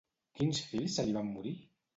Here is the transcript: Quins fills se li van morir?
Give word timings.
Quins 0.39 0.61
fills 0.71 0.97
se 1.01 1.07
li 1.11 1.15
van 1.19 1.31
morir? 1.37 1.57